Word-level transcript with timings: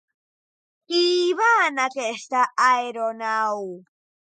Qui 0.91 1.01
hi 1.17 1.35
va 1.41 1.51
en 1.67 1.77
aquesta 1.85 2.43
aeronau? 2.71 3.65